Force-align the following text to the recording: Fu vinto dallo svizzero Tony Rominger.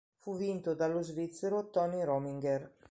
Fu 0.15 0.35
vinto 0.35 0.73
dallo 0.73 1.03
svizzero 1.03 1.69
Tony 1.69 2.03
Rominger. 2.03 2.73